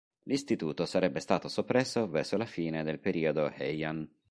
[0.23, 4.11] L'istituto sarebbe stato soppresso verso la fine del periodo Heian.